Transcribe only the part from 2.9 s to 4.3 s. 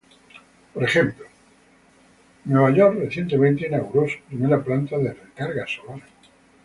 recientemente inauguró su